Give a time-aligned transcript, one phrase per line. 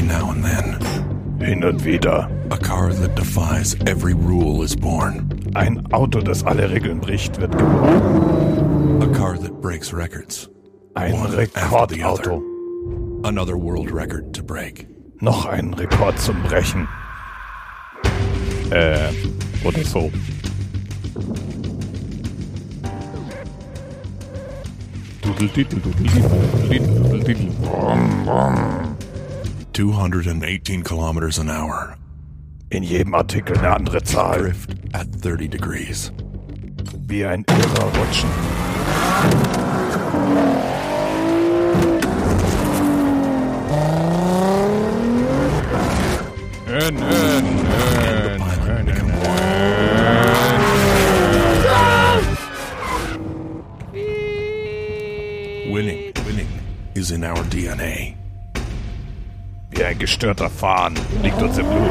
[0.00, 1.40] every now and then.
[1.40, 2.28] Hin und wieder.
[2.50, 5.28] A car that defies every rule is born.
[5.54, 9.02] Ein Auto, das alle Regeln bricht, wird geboren.
[9.02, 10.48] A car that breaks records.
[10.94, 12.36] Ein Rekordauto.
[12.36, 13.28] other.
[13.28, 14.86] Another world record to break.
[15.20, 16.88] Noch ein Rekord zum Brechen.
[18.70, 19.12] Äh,
[19.64, 20.10] oder so.
[25.22, 27.50] Dudeldidel, dudeldidel, dudeldidel.
[27.62, 28.89] Brum, brum.
[29.80, 31.96] 218 kilometers an hour.
[32.70, 34.38] In jedem Artikel eine andere Zahl.
[34.42, 36.12] Drift at 30 degrees.
[37.08, 38.28] Wie ein irrer Rutschen.
[46.66, 49.12] Nö, nö, nö, Pilot nö, become
[55.72, 56.48] Winning, winning
[56.94, 58.19] is in our DNA.
[59.70, 61.90] Wie ein gestörter Fahnen liegt uns im Blut.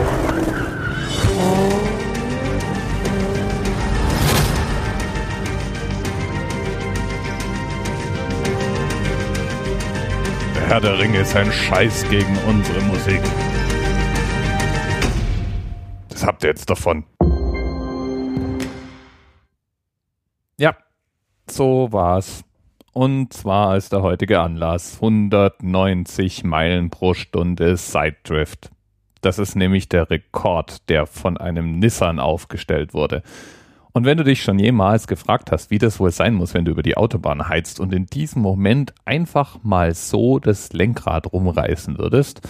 [10.55, 13.21] Der Herr der Ringe ist ein Scheiß gegen unsere Musik.
[16.09, 17.05] Das habt ihr jetzt davon.
[20.57, 20.75] Ja,
[21.49, 22.43] so war's.
[22.99, 28.71] Und zwar ist der heutige Anlass 190 Meilen pro Stunde Sidedrift.
[29.21, 33.23] Das ist nämlich der Rekord, der von einem Nissan aufgestellt wurde.
[33.93, 36.71] Und wenn du dich schon jemals gefragt hast, wie das wohl sein muss, wenn du
[36.71, 42.41] über die Autobahn heizt und in diesem Moment einfach mal so das Lenkrad rumreißen würdest,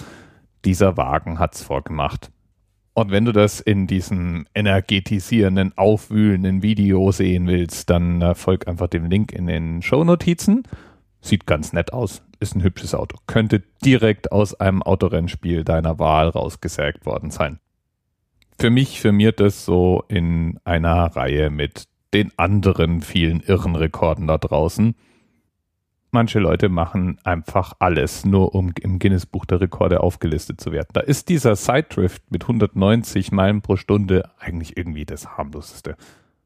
[0.65, 2.31] dieser Wagen hat's vorgemacht.
[2.99, 8.87] Und wenn du das in diesem energetisierenden, aufwühlenden Video sehen willst, dann äh, folg einfach
[8.89, 10.63] dem Link in den Shownotizen.
[11.21, 12.21] Sieht ganz nett aus.
[12.41, 13.15] Ist ein hübsches Auto.
[13.25, 17.59] Könnte direkt aus einem Autorennspiel deiner Wahl rausgesägt worden sein.
[18.59, 24.37] Für mich firmiert es so in einer Reihe mit den anderen vielen irren Rekorden da
[24.37, 24.93] draußen.
[26.11, 30.87] Manche Leute machen einfach alles, nur um im Guinness-Buch der Rekorde aufgelistet zu werden.
[30.93, 35.95] Da ist dieser Sidedrift mit 190 Meilen pro Stunde eigentlich irgendwie das harmloseste.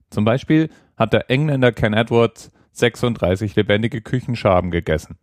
[0.09, 5.17] Zum Beispiel hat der Engländer Ken Edwards 36 lebendige Küchenschaben gegessen.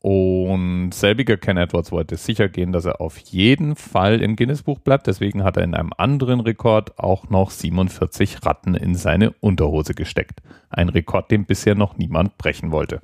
[0.00, 5.06] Und selbiger Ken Edwards wollte sicher gehen, dass er auf jeden Fall im Guinness-Buch bleibt.
[5.06, 10.40] Deswegen hat er in einem anderen Rekord auch noch 47 Ratten in seine Unterhose gesteckt.
[10.70, 13.02] Ein Rekord, den bisher noch niemand brechen wollte.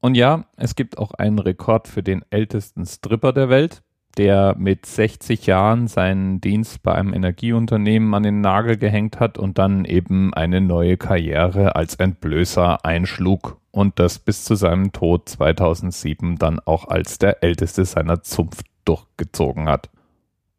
[0.00, 3.82] Und ja, es gibt auch einen Rekord für den ältesten Stripper der Welt,
[4.16, 9.58] der mit 60 Jahren seinen Dienst bei einem Energieunternehmen an den Nagel gehängt hat und
[9.58, 16.36] dann eben eine neue Karriere als Entblößer einschlug und das bis zu seinem Tod 2007
[16.36, 19.90] dann auch als der älteste seiner Zunft durchgezogen hat.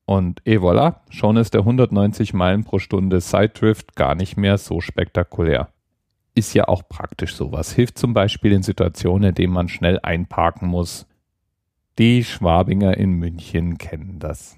[0.06, 4.82] Und et voilà, schon ist der 190 Meilen pro Stunde Sidedrift gar nicht mehr so
[4.82, 5.71] spektakulär
[6.34, 7.74] ist ja auch praktisch sowas.
[7.74, 11.08] Hilft zum Beispiel in Situationen, in denen man schnell einparken muss.
[11.98, 14.58] Die Schwabinger in München kennen das.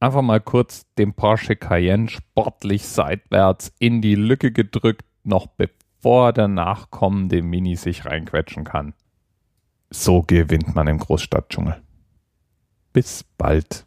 [0.00, 6.48] Einfach mal kurz den Porsche Cayenne sportlich seitwärts in die Lücke gedrückt, noch bevor der
[6.48, 8.94] nachkommende Mini sich reinquetschen kann.
[9.90, 11.80] So gewinnt man im Großstadtdschungel.
[12.92, 13.86] Bis bald.